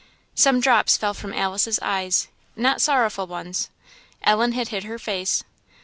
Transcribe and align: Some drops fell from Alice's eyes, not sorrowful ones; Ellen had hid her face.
Some 0.33 0.61
drops 0.61 0.97
fell 0.97 1.13
from 1.13 1.31
Alice's 1.31 1.77
eyes, 1.83 2.27
not 2.55 2.81
sorrowful 2.81 3.27
ones; 3.27 3.69
Ellen 4.23 4.53
had 4.53 4.69
hid 4.69 4.83
her 4.85 4.97
face. 4.97 5.43